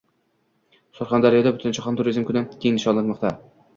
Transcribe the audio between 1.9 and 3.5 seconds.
turizm kuni keng nishonlanmoqda